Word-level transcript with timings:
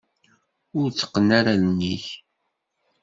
Ur 0.79 0.87
tteqqen 0.89 1.27
ara 1.39 1.49
allen-ik. 1.53 2.05